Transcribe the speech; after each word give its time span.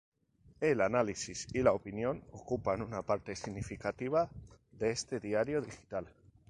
El 0.61 0.81
análisis 0.81 1.45
y 1.53 1.59
la 1.61 1.73
opinión 1.73 2.23
ocupan 2.31 2.81
una 2.81 3.03
parte 3.03 3.35
significativa 3.35 4.31
de 4.71 4.89
este 4.89 5.19
diario 5.19 5.61
digital. 5.61 6.07